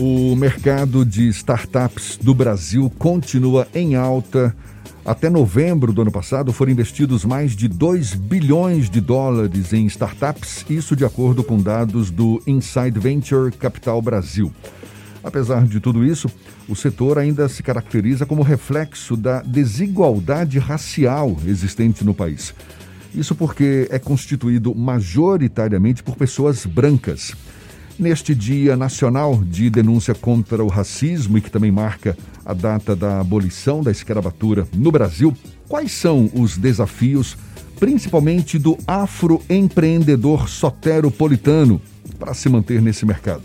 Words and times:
O 0.00 0.34
mercado 0.34 1.04
de 1.04 1.28
startups 1.28 2.18
do 2.20 2.34
Brasil 2.34 2.90
continua 2.98 3.68
em 3.74 3.94
alta. 3.94 4.54
Até 5.04 5.28
novembro 5.28 5.92
do 5.92 6.00
ano 6.00 6.10
passado 6.10 6.52
foram 6.52 6.72
investidos 6.72 7.24
mais 7.24 7.54
de 7.54 7.68
2 7.68 8.14
bilhões 8.14 8.88
de 8.88 9.00
dólares 9.00 9.72
em 9.72 9.84
startups, 9.86 10.64
isso 10.70 10.96
de 10.96 11.04
acordo 11.04 11.44
com 11.44 11.60
dados 11.60 12.10
do 12.10 12.42
Inside 12.46 12.98
Venture 12.98 13.52
Capital 13.52 14.00
Brasil. 14.00 14.50
Apesar 15.22 15.66
de 15.66 15.78
tudo 15.78 16.04
isso, 16.04 16.28
o 16.68 16.74
setor 16.74 17.18
ainda 17.18 17.48
se 17.48 17.62
caracteriza 17.62 18.24
como 18.24 18.42
reflexo 18.42 19.16
da 19.16 19.42
desigualdade 19.42 20.58
racial 20.58 21.36
existente 21.46 22.02
no 22.02 22.14
país. 22.14 22.54
Isso 23.14 23.34
porque 23.34 23.86
é 23.90 23.98
constituído 23.98 24.74
majoritariamente 24.74 26.02
por 26.02 26.16
pessoas 26.16 26.64
brancas. 26.64 27.34
Neste 27.98 28.34
Dia 28.34 28.76
Nacional 28.76 29.42
de 29.44 29.68
Denúncia 29.68 30.14
contra 30.14 30.64
o 30.64 30.68
Racismo 30.68 31.36
e 31.36 31.40
que 31.40 31.50
também 31.50 31.70
marca 31.70 32.16
a 32.44 32.54
data 32.54 32.96
da 32.96 33.20
abolição 33.20 33.82
da 33.82 33.90
escravatura 33.90 34.66
no 34.74 34.90
Brasil, 34.90 35.36
quais 35.68 35.92
são 35.92 36.30
os 36.34 36.56
desafios, 36.56 37.36
principalmente 37.78 38.58
do 38.58 38.76
afroempreendedor 38.86 40.48
soteropolitano, 40.48 41.80
para 42.18 42.34
se 42.34 42.48
manter 42.48 42.80
nesse 42.80 43.04
mercado? 43.04 43.44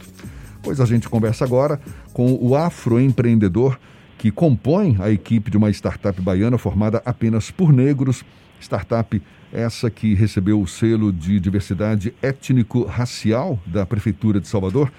Pois 0.63 0.79
a 0.79 0.85
gente 0.85 1.09
conversa 1.09 1.43
agora 1.43 1.79
com 2.13 2.37
o 2.41 2.55
afroempreendedor 2.55 3.77
que 4.17 4.31
compõe 4.31 4.97
a 4.99 5.11
equipe 5.11 5.51
de 5.51 5.57
uma 5.57 5.69
startup 5.69 6.19
baiana 6.21 6.57
formada 6.57 7.01
apenas 7.05 7.51
por 7.51 7.71
negros, 7.71 8.23
startup 8.59 9.21
essa 9.51 9.89
que 9.89 10.13
recebeu 10.13 10.59
o 10.59 10.67
selo 10.67 11.11
de 11.11 11.39
diversidade 11.39 12.13
étnico-racial 12.21 13.59
da 13.65 13.85
Prefeitura 13.85 14.39
de 14.39 14.47
Salvador, 14.47 14.91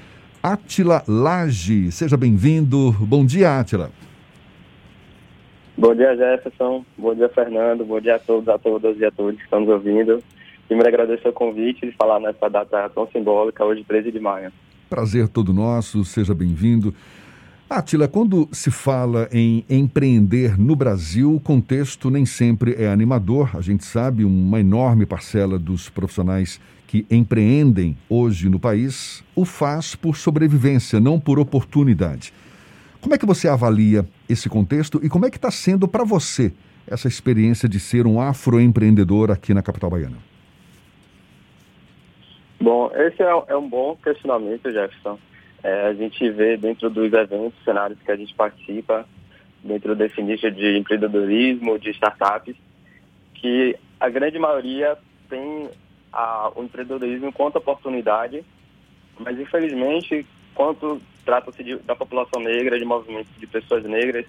Atila 0.42 1.02
Lage. 1.06 1.90
Seja 1.92 2.16
bem-vindo. 2.16 2.92
Bom 3.00 3.26
dia, 3.26 3.58
Atila. 3.58 3.90
Bom 5.76 5.94
dia, 5.94 6.16
Jefferson. 6.16 6.84
Bom 6.96 7.14
dia, 7.14 7.28
Fernando. 7.28 7.84
Bom 7.84 8.00
dia 8.00 8.16
a 8.16 8.18
todos, 8.18 8.48
a 8.48 8.58
todas 8.58 8.98
e 8.98 9.04
a 9.04 9.10
todos 9.10 9.36
que 9.36 9.44
estão 9.44 9.60
nos 9.60 9.68
ouvindo. 9.68 10.22
Primeiro, 10.66 10.88
agradecer 10.88 11.28
o 11.28 11.32
convite 11.32 11.86
de 11.86 11.92
falar 11.92 12.20
nessa 12.20 12.48
data 12.48 12.88
tão 12.90 13.06
simbólica, 13.08 13.64
hoje, 13.64 13.84
13 13.84 14.10
de 14.10 14.20
maio. 14.20 14.52
Prazer 14.88 15.28
todo 15.28 15.52
nosso, 15.52 16.04
seja 16.04 16.34
bem-vindo. 16.34 16.94
Atila, 17.70 18.08
quando 18.08 18.48
se 18.50 18.70
fala 18.70 19.28
em 19.30 19.62
empreender 19.68 20.58
no 20.58 20.74
Brasil, 20.74 21.34
o 21.34 21.38
contexto 21.38 22.08
nem 22.08 22.24
sempre 22.24 22.74
é 22.82 22.88
animador. 22.88 23.54
A 23.54 23.60
gente 23.60 23.84
sabe, 23.84 24.24
uma 24.24 24.58
enorme 24.58 25.04
parcela 25.04 25.58
dos 25.58 25.90
profissionais 25.90 26.58
que 26.86 27.04
empreendem 27.10 27.94
hoje 28.08 28.48
no 28.48 28.58
país 28.58 29.22
o 29.36 29.44
faz 29.44 29.94
por 29.94 30.16
sobrevivência, 30.16 30.98
não 30.98 31.20
por 31.20 31.38
oportunidade. 31.38 32.32
Como 33.02 33.14
é 33.14 33.18
que 33.18 33.26
você 33.26 33.46
avalia 33.46 34.08
esse 34.26 34.48
contexto 34.48 34.98
e 35.02 35.10
como 35.10 35.26
é 35.26 35.30
que 35.30 35.36
está 35.36 35.50
sendo 35.50 35.86
para 35.86 36.04
você 36.04 36.50
essa 36.86 37.06
experiência 37.06 37.68
de 37.68 37.78
ser 37.78 38.06
um 38.06 38.18
afroempreendedor 38.18 39.30
aqui 39.30 39.52
na 39.52 39.60
capital 39.60 39.90
baiana? 39.90 40.16
Bom, 42.58 42.90
esse 42.94 43.22
é, 43.22 43.42
é 43.48 43.56
um 43.56 43.68
bom 43.68 43.94
questionamento, 44.02 44.72
Jefferson. 44.72 45.18
É, 45.62 45.88
a 45.88 45.94
gente 45.94 46.30
vê 46.30 46.56
dentro 46.56 46.88
dos 46.88 47.12
eventos, 47.12 47.58
cenários 47.64 47.98
que 48.00 48.10
a 48.10 48.16
gente 48.16 48.34
participa, 48.34 49.04
dentro 49.62 49.94
desse 49.96 50.22
nicho 50.22 50.50
de 50.50 50.78
empreendedorismo, 50.78 51.78
de 51.78 51.90
startups, 51.90 52.56
que 53.34 53.76
a 53.98 54.08
grande 54.08 54.38
maioria 54.38 54.96
tem 55.28 55.68
a, 56.12 56.50
o 56.54 56.62
empreendedorismo 56.62 57.32
quanto 57.32 57.56
oportunidade, 57.56 58.44
mas 59.18 59.38
infelizmente, 59.38 60.24
quanto 60.54 61.00
trata-se 61.24 61.76
da 61.78 61.94
população 61.94 62.40
negra, 62.40 62.78
de 62.78 62.84
movimentos 62.84 63.32
de 63.36 63.46
pessoas 63.46 63.84
negras, 63.84 64.24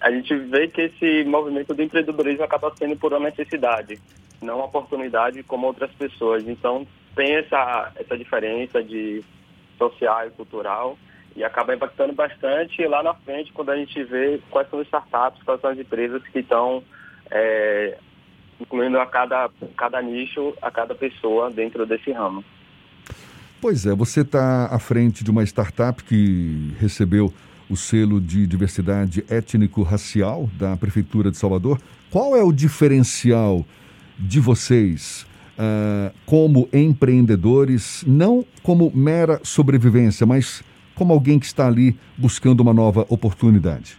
a 0.00 0.10
gente 0.10 0.34
vê 0.36 0.68
que 0.68 0.82
esse 0.82 1.24
movimento 1.24 1.74
do 1.74 1.82
empreendedorismo 1.82 2.44
acaba 2.44 2.74
sendo 2.76 2.96
por 2.96 3.12
uma 3.12 3.28
necessidade, 3.28 3.98
não 4.40 4.56
uma 4.56 4.66
oportunidade 4.66 5.42
como 5.42 5.66
outras 5.66 5.90
pessoas. 5.92 6.46
Então, 6.46 6.86
tem 7.14 7.36
essa, 7.36 7.92
essa 7.96 8.16
diferença 8.16 8.82
de 8.82 9.24
social 9.78 10.26
e 10.26 10.30
cultural 10.30 10.98
e 11.36 11.42
acaba 11.42 11.74
impactando 11.74 12.12
bastante 12.12 12.86
lá 12.86 13.02
na 13.02 13.14
frente 13.14 13.52
quando 13.52 13.70
a 13.70 13.76
gente 13.76 14.02
vê 14.04 14.40
quais 14.50 14.68
são 14.70 14.78
as 14.80 14.86
startups, 14.86 15.42
quais 15.42 15.60
são 15.60 15.70
as 15.70 15.78
empresas 15.78 16.22
que 16.28 16.38
estão 16.38 16.82
é, 17.30 17.98
incluindo 18.60 18.98
a 19.00 19.06
cada, 19.06 19.50
cada 19.76 20.00
nicho, 20.00 20.54
a 20.62 20.70
cada 20.70 20.94
pessoa 20.94 21.50
dentro 21.50 21.84
desse 21.84 22.12
ramo. 22.12 22.44
Pois 23.60 23.86
é, 23.86 23.94
você 23.94 24.20
está 24.20 24.66
à 24.66 24.78
frente 24.78 25.24
de 25.24 25.30
uma 25.30 25.42
startup 25.42 26.02
que 26.04 26.74
recebeu 26.78 27.32
o 27.68 27.76
selo 27.76 28.20
de 28.20 28.46
diversidade 28.46 29.24
étnico-racial 29.28 30.48
da 30.52 30.76
Prefeitura 30.76 31.30
de 31.30 31.36
Salvador. 31.36 31.80
Qual 32.10 32.36
é 32.36 32.42
o 32.42 32.52
diferencial 32.52 33.64
de 34.18 34.38
vocês 34.38 35.26
uh, 35.58 36.14
como 36.26 36.68
empreendedores, 36.72 38.04
não 38.06 38.44
como 38.62 38.90
mera 38.94 39.40
sobrevivência, 39.42 40.26
mas 40.26 40.62
como 40.94 41.12
alguém 41.12 41.38
que 41.38 41.46
está 41.46 41.66
ali 41.66 41.96
buscando 42.16 42.60
uma 42.60 42.72
nova 42.72 43.06
oportunidade? 43.08 43.98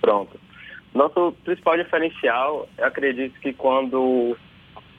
Pronto. 0.00 0.38
Nosso 0.94 1.32
principal 1.44 1.76
diferencial, 1.76 2.68
acredito 2.78 3.38
que 3.40 3.52
quando 3.52 4.36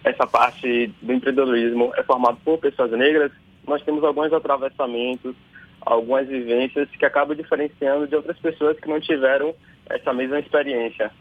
essa 0.03 0.27
parte 0.27 0.87
do 1.01 1.13
empreendedorismo 1.13 1.91
é 1.95 2.03
formado 2.03 2.37
por 2.43 2.57
pessoas 2.57 2.91
negras, 2.91 3.31
nós 3.65 3.81
temos 3.83 4.03
alguns 4.03 4.31
atravessamentos, 4.33 5.35
algumas 5.81 6.27
vivências 6.27 6.89
que 6.89 7.05
acabam 7.05 7.35
diferenciando 7.35 8.07
de 8.07 8.15
outras 8.15 8.37
pessoas 8.39 8.79
que 8.79 8.89
não 8.89 8.99
tiveram 8.99 9.55
essa 9.89 10.13
mesma 10.13 10.39
experiência. 10.39 11.11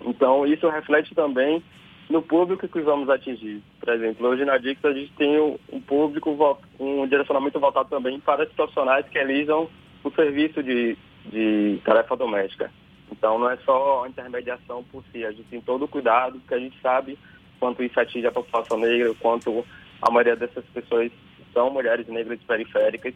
Então, 0.00 0.46
isso 0.46 0.68
reflete 0.68 1.14
também 1.14 1.62
no 2.08 2.22
público 2.22 2.68
que 2.68 2.80
vamos 2.80 3.08
atingir. 3.08 3.62
Por 3.80 3.88
exemplo, 3.88 4.28
hoje 4.28 4.44
na 4.44 4.58
Dix 4.58 4.84
a 4.84 4.92
gente 4.92 5.12
tem 5.12 5.38
um 5.40 5.80
público, 5.80 6.58
um 6.78 7.06
direcionamento 7.06 7.58
voltado 7.58 7.88
também 7.88 8.20
para 8.20 8.44
os 8.44 8.52
profissionais 8.52 9.06
que 9.06 9.14
realizam 9.14 9.68
o 10.02 10.10
serviço 10.10 10.62
de, 10.62 10.96
de 11.26 11.80
tarefa 11.84 12.16
doméstica. 12.16 12.70
Então 13.10 13.38
não 13.38 13.50
é 13.50 13.56
só 13.58 14.04
a 14.04 14.08
intermediação 14.08 14.84
por 14.84 15.02
si, 15.12 15.24
a 15.24 15.30
gente 15.30 15.44
tem 15.44 15.60
todo 15.60 15.84
o 15.84 15.88
cuidado, 15.88 16.38
porque 16.40 16.54
a 16.54 16.58
gente 16.58 16.78
sabe 16.80 17.18
quanto 17.58 17.82
isso 17.82 17.98
atinge 17.98 18.26
a 18.26 18.32
população 18.32 18.78
negra, 18.78 19.14
quanto 19.20 19.64
a 20.02 20.10
maioria 20.10 20.36
dessas 20.36 20.64
pessoas 20.66 21.10
são 21.52 21.70
mulheres 21.70 22.06
negras 22.08 22.40
periféricas. 22.46 23.14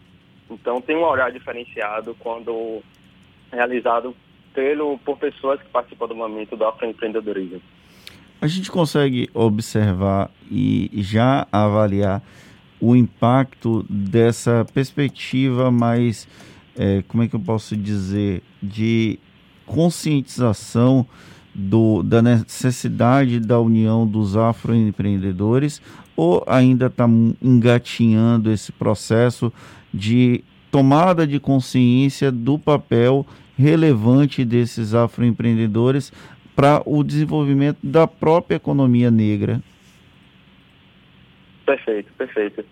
Então 0.50 0.81
tem 0.81 0.97
um 0.97 1.05
olhar 1.05 1.31
diferenciado 1.31 2.15
quando 2.19 2.82
realizado 3.53 4.15
pelo, 4.55 4.99
por 4.99 5.19
pessoas 5.19 5.60
que 5.60 5.69
participam 5.69 6.09
do 6.09 6.15
momento 6.15 6.56
do 6.56 6.65
afroempreendedorismo 6.65 7.60
a 8.41 8.47
gente 8.47 8.71
consegue 8.71 9.28
observar 9.34 10.31
e 10.50 10.91
já 10.94 11.47
avaliar 11.50 12.22
o 12.81 12.94
impacto 12.94 13.84
dessa 13.88 14.65
perspectiva 14.72 15.71
mais, 15.71 16.28
é, 16.76 17.03
como 17.09 17.22
é 17.22 17.28
que 17.28 17.34
eu 17.34 17.41
posso 17.41 17.76
dizer, 17.76 18.43
de 18.62 19.19
conscientização 19.66 21.04
do, 21.54 22.03
da 22.04 22.22
necessidade 22.22 23.41
da 23.41 23.59
união 23.59 24.06
dos 24.06 24.37
afroempreendedores 24.37 25.82
ou 26.16 26.44
ainda 26.47 26.87
está 26.87 27.09
engatinhando 27.43 28.50
esse 28.50 28.70
processo 28.70 29.53
de 29.93 30.44
tomada 30.70 31.26
de 31.26 31.41
consciência 31.41 32.31
do 32.31 32.59
papel 32.59 33.26
relevante 33.56 34.44
desses 34.44 34.94
afroempreendedores 34.94 36.12
para 36.58 36.82
o 36.84 37.04
desenvolvimento 37.04 37.78
da 37.84 38.08
própria 38.08 38.56
economia 38.56 39.12
negra. 39.12 39.62
Perfeito, 41.64 42.12
perfeito. 42.14 42.64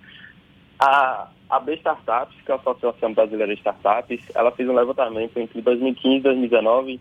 A, 0.77 1.29
a 1.49 1.61
B 1.61 1.75
Startups, 1.75 2.35
que 2.45 2.51
é 2.51 2.55
a 2.57 2.59
Associação 2.59 3.15
Brasileira 3.15 3.55
de 3.55 3.61
Startups, 3.61 4.19
ela 4.35 4.51
fez 4.51 4.69
um 4.69 4.75
levantamento 4.75 5.39
entre 5.39 5.63
2015 5.63 6.17
e 6.17 6.21
2019 6.21 7.01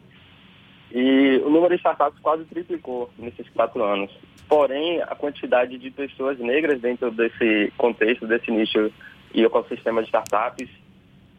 e 0.91 1.41
o 1.43 1.49
número 1.49 1.73
de 1.73 1.77
startups 1.77 2.19
quase 2.19 2.45
triplicou 2.45 3.09
nesses 3.17 3.49
quatro 3.49 3.83
anos. 3.83 4.11
Porém, 4.47 5.01
a 5.01 5.15
quantidade 5.15 5.79
de 5.79 5.89
pessoas 5.89 6.37
negras 6.37 6.79
dentro 6.79 7.09
desse 7.09 7.73
contexto, 7.79 8.27
desse 8.27 8.51
nicho 8.51 8.91
e 9.33 9.43
ecossistema 9.43 10.03
de 10.03 10.09
startups 10.09 10.69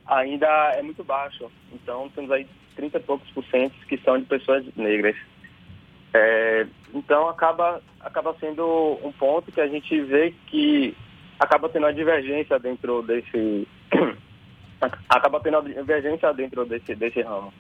ainda 0.09 0.49
é 0.75 0.83
muito 0.83 1.05
baixo. 1.05 1.49
Então, 1.73 2.11
temos 2.17 2.33
aí 2.33 2.49
30 2.75 2.99
e 2.99 3.01
poucos 3.01 3.31
por 3.31 3.45
cento 3.45 3.75
que 3.89 3.97
são 3.99 4.19
de 4.19 4.25
pessoas 4.25 4.65
negras. 4.75 5.15
É, 6.19 6.67
então 6.95 7.29
acaba, 7.29 7.83
acaba 8.01 8.35
sendo 8.41 8.99
um 9.03 9.13
ponto 9.13 9.53
que 9.53 9.61
a 9.61 9.67
gente 9.67 10.01
vê 10.01 10.35
que 10.47 10.97
acaba 11.39 11.69
tendo 11.69 11.85
uma 11.85 11.93
divergência 11.93 12.59
dentro 12.59 13.03
desse. 13.03 13.69
acaba 15.11 15.39
tendo 15.41 15.59
uma 15.59 15.69
divergência 15.69 16.33
dentro 16.33 16.65
desse, 16.65 16.95
desse 16.95 17.21
ramo. 17.21 17.53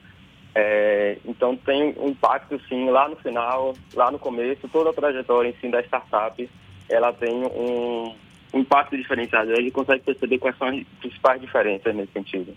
É, 0.54 1.18
então 1.26 1.54
tem 1.54 1.94
um 1.98 2.08
impacto 2.08 2.58
sim 2.66 2.88
lá 2.88 3.10
no 3.10 3.16
final, 3.16 3.74
lá 3.94 4.10
no 4.10 4.18
começo, 4.18 4.66
toda 4.68 4.88
a 4.88 4.94
trajetória 4.94 5.50
em 5.50 5.56
si 5.60 5.68
da 5.68 5.82
startup, 5.82 6.48
ela 6.88 7.12
tem 7.12 7.44
um, 7.44 8.14
impacto 8.54 8.96
diferenciado. 8.96 9.52
A 9.52 9.56
gente 9.56 9.70
consegue 9.70 10.02
perceber 10.02 10.38
quais 10.38 10.56
são 10.56 10.68
as 10.68 10.82
principais 10.98 11.42
diferenças 11.42 11.94
nesse 11.94 12.12
sentido. 12.12 12.56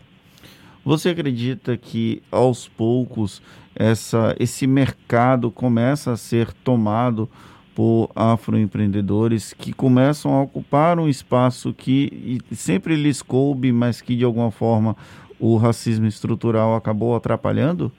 Você 0.90 1.10
acredita 1.10 1.78
que 1.78 2.24
aos 2.32 2.68
poucos 2.68 3.44
essa, 3.76 4.36
esse 4.40 4.66
mercado 4.66 5.52
começa 5.52 6.14
a 6.14 6.18
ser 6.18 6.52
tomado 6.52 7.30
por 7.76 8.10
afroempreendedores 8.16 9.54
que 9.54 9.72
começam 9.72 10.34
a 10.34 10.42
ocupar 10.42 10.98
um 10.98 11.08
espaço 11.08 11.76
que 11.76 12.40
sempre 12.52 12.96
lhes 12.96 13.22
coube, 13.22 13.72
mas 13.72 14.02
que 14.02 14.16
de 14.16 14.26
alguma 14.26 14.50
forma 14.50 14.96
o 15.40 15.58
racismo 15.58 16.08
estrutural 16.08 16.76
acabou 16.76 17.16
atrapalhando? 17.16 17.92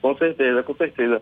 Com 0.00 0.16
certeza, 0.16 0.62
com 0.62 0.76
certeza. 0.76 1.20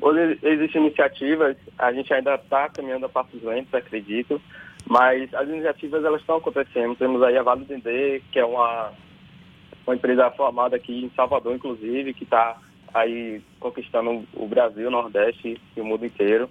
Hoje 0.00 0.40
existem 0.42 0.86
iniciativas, 0.86 1.56
a 1.78 1.92
gente 1.92 2.12
ainda 2.12 2.34
está 2.34 2.68
caminhando 2.68 3.06
a 3.06 3.08
passos 3.08 3.40
lentos, 3.44 3.72
acredito, 3.72 4.42
mas 4.84 5.32
as 5.32 5.48
iniciativas 5.48 6.04
elas 6.04 6.20
estão 6.20 6.38
acontecendo. 6.38 6.96
Temos 6.96 7.22
aí 7.22 7.38
a 7.38 7.44
Vale 7.44 7.64
Dendê, 7.64 8.20
que 8.32 8.40
é 8.40 8.44
uma, 8.44 8.90
uma 9.86 9.94
empresa 9.94 10.30
formada 10.32 10.76
aqui 10.76 11.04
em 11.04 11.10
Salvador, 11.14 11.54
inclusive, 11.54 12.14
que 12.14 12.24
está 12.24 12.58
aí 12.92 13.40
conquistando 13.60 14.26
o 14.34 14.46
Brasil, 14.46 14.88
o 14.88 14.90
Nordeste 14.90 15.60
e 15.76 15.80
o 15.80 15.84
mundo 15.84 16.04
inteiro. 16.04 16.48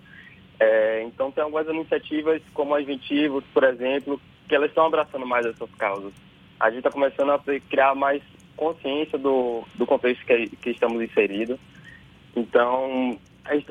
É, 0.60 1.04
então 1.04 1.32
tem 1.32 1.44
algumas 1.44 1.68
iniciativas 1.68 2.42
como 2.54 2.74
a 2.74 2.82
Inventivos, 2.82 3.44
por 3.54 3.64
exemplo, 3.64 4.22
que 4.48 4.56
elas 4.56 4.70
estão 4.70 4.86
abraçando 4.86 5.26
mais 5.26 5.46
essas 5.46 5.70
causas. 5.76 6.14
A 6.60 6.70
gente 6.70 6.80
está 6.80 6.92
começando 6.92 7.32
a 7.32 7.42
criar 7.70 7.94
mais 7.94 8.22
consciência 8.56 9.18
do, 9.18 9.64
do 9.76 9.86
contexto 9.86 10.26
que, 10.26 10.48
que 10.56 10.70
estamos 10.70 11.02
inseridos. 11.02 11.60
Então, 12.36 13.18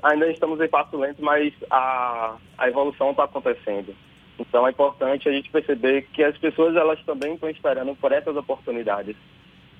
ainda 0.02 0.30
estamos 0.30 0.60
em 0.60 0.68
passo 0.68 0.96
lento, 0.96 1.22
mas 1.22 1.52
a, 1.70 2.36
a 2.58 2.68
evolução 2.68 3.10
está 3.10 3.24
acontecendo. 3.24 3.94
Então 4.38 4.66
é 4.66 4.70
importante 4.70 5.28
a 5.28 5.32
gente 5.32 5.50
perceber 5.50 6.02
que 6.12 6.22
as 6.22 6.36
pessoas 6.36 6.74
elas 6.76 7.00
também 7.04 7.34
estão 7.34 7.48
esperando 7.48 7.94
por 7.96 8.12
essas 8.12 8.36
oportunidades. 8.36 9.16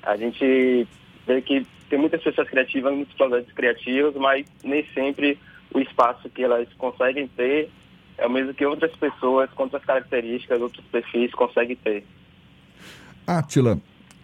A 0.06 0.16
gente 0.16 0.86
vê 1.26 1.40
que 1.42 1.66
tem 1.88 1.98
muitas 1.98 2.22
pessoas 2.22 2.48
criativas, 2.48 2.94
muitos 2.94 3.14
projetos 3.14 3.52
criativos, 3.52 4.14
mas 4.16 4.46
nem 4.62 4.84
sempre 4.94 5.38
o 5.72 5.80
espaço 5.80 6.28
que 6.30 6.42
elas 6.42 6.68
conseguem 6.78 7.28
ter 7.28 7.70
é 8.16 8.26
o 8.26 8.30
mesmo 8.30 8.54
que 8.54 8.64
outras 8.64 8.94
pessoas 8.96 9.50
com 9.50 9.64
outras 9.64 9.84
características, 9.84 10.60
outros 10.60 10.84
perfis 10.86 11.32
conseguem 11.32 11.76
ter. 11.76 12.04
Átila, 13.26 13.78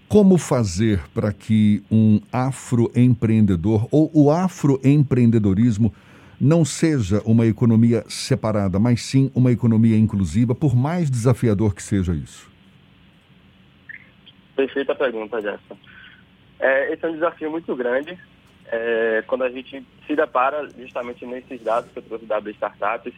como 0.08 0.36
fazer 0.38 1.00
para 1.14 1.32
que 1.32 1.82
um 1.90 2.20
afroempreendedor 2.32 3.86
ou 3.90 4.10
o 4.12 4.30
afroempreendedorismo 4.30 5.92
não 6.40 6.64
seja 6.64 7.20
uma 7.24 7.46
economia 7.46 8.04
separada, 8.08 8.78
mas 8.78 9.02
sim 9.02 9.30
uma 9.34 9.52
economia 9.52 9.96
inclusiva, 9.96 10.54
por 10.54 10.74
mais 10.74 11.10
desafiador 11.10 11.74
que 11.74 11.82
seja 11.82 12.14
isso? 12.14 12.49
Perfeita 14.60 14.94
pergunta, 14.94 15.40
Jefferson. 15.40 15.78
É, 16.58 16.92
esse 16.92 17.02
é 17.02 17.08
um 17.08 17.14
desafio 17.14 17.50
muito 17.50 17.74
grande. 17.74 18.18
É, 18.66 19.24
quando 19.26 19.42
a 19.42 19.48
gente 19.48 19.82
se 20.06 20.14
depara 20.14 20.68
justamente 20.78 21.24
nesses 21.24 21.62
dados 21.62 21.90
que 21.90 21.98
eu 21.98 22.02
trouxe 22.02 22.26
da 22.26 22.38
Startups, 22.40 23.14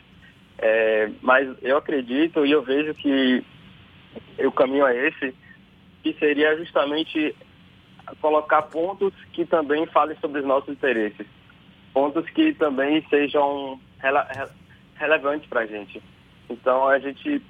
é, 0.58 1.10
mas 1.20 1.48
eu 1.60 1.76
acredito 1.76 2.46
e 2.46 2.52
eu 2.52 2.62
vejo 2.62 2.94
que 2.94 3.44
o 4.38 4.52
caminho 4.52 4.86
é 4.86 5.08
esse, 5.08 5.34
que 6.04 6.12
seria 6.14 6.56
justamente 6.56 7.34
colocar 8.20 8.62
pontos 8.62 9.12
que 9.32 9.44
também 9.44 9.84
falem 9.86 10.16
sobre 10.20 10.42
os 10.42 10.46
nossos 10.46 10.68
interesses, 10.68 11.26
pontos 11.92 12.24
que 12.30 12.54
também 12.54 13.04
sejam 13.10 13.80
rele 13.98 14.18
relevantes 14.94 15.48
para 15.48 15.62
a 15.62 15.66
gente. 15.66 16.00
Então, 16.48 16.86
a 16.86 17.00
gente 17.00 17.42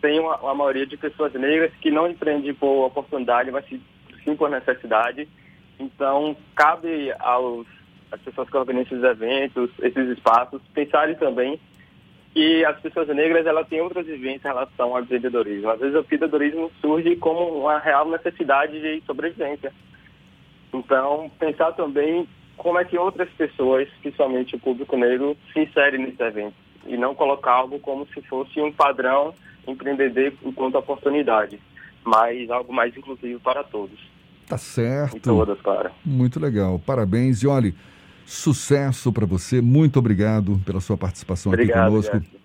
tem 0.00 0.20
uma, 0.20 0.36
uma, 0.38 0.54
maioria 0.54 0.86
de 0.86 0.96
pessoas 0.96 1.32
negras 1.34 1.72
que 1.80 1.90
não 1.90 2.08
empreendem 2.08 2.54
por 2.54 2.86
oportunidade, 2.86 3.50
mas 3.50 3.64
sim 3.66 4.36
por 4.36 4.50
necessidade. 4.50 5.28
Então, 5.78 6.36
cabe 6.54 7.12
aos, 7.18 7.66
às 8.10 8.20
pessoas 8.20 8.48
que 8.48 8.56
organizam 8.56 8.98
esses 8.98 9.04
eventos, 9.04 9.70
esses 9.80 10.08
espaços, 10.16 10.60
pensarem 10.74 11.14
também 11.16 11.60
que 12.32 12.64
as 12.64 12.78
pessoas 12.80 13.08
negras 13.08 13.46
elas 13.46 13.66
têm 13.68 13.80
outras 13.80 14.06
vivências 14.06 14.44
em 14.44 14.48
relação 14.48 14.94
ao 14.94 15.02
empreendedorismo. 15.02 15.70
Às 15.70 15.80
vezes 15.80 15.94
o 15.96 16.00
empreendedorismo 16.00 16.70
surge 16.80 17.16
como 17.16 17.60
uma 17.60 17.78
real 17.78 18.08
necessidade 18.08 18.80
de 18.80 19.02
sobrevivência. 19.06 19.72
Então, 20.72 21.30
pensar 21.38 21.72
também 21.72 22.28
como 22.56 22.78
é 22.78 22.84
que 22.84 22.98
outras 22.98 23.28
pessoas, 23.30 23.88
principalmente 24.02 24.54
o 24.54 24.60
público 24.60 24.96
negro, 24.96 25.36
se 25.52 25.60
inserem 25.60 26.00
nesse 26.00 26.22
evento 26.22 26.54
e 26.86 26.96
não 26.96 27.14
colocar 27.14 27.52
algo 27.52 27.78
como 27.78 28.06
se 28.08 28.20
fosse 28.22 28.60
um 28.60 28.72
padrão 28.72 29.34
empreender 29.70 30.34
enquanto 30.44 30.76
oportunidade, 30.76 31.58
mas 32.04 32.50
algo 32.50 32.72
mais 32.72 32.96
inclusivo 32.96 33.40
para 33.40 33.62
todos. 33.64 33.98
Tá 34.46 34.56
certo. 34.56 35.16
E 35.16 35.20
todas, 35.20 35.60
claro. 35.60 35.90
Muito 36.04 36.40
legal. 36.40 36.78
Parabéns. 36.78 37.42
E 37.42 37.46
olhe, 37.46 37.74
Sucesso 38.28 39.10
para 39.10 39.24
você. 39.24 39.62
Muito 39.62 39.98
obrigado 39.98 40.60
pela 40.66 40.80
sua 40.80 40.98
participação 40.98 41.50
obrigado, 41.50 41.96
aqui 41.96 42.10
conosco. 42.10 42.37